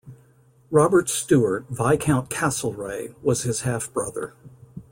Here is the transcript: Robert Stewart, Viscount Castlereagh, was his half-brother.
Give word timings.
Robert 0.71 1.09
Stewart, 1.09 1.67
Viscount 1.69 2.31
Castlereagh, 2.31 3.13
was 3.21 3.43
his 3.43 3.61
half-brother. 3.61 4.33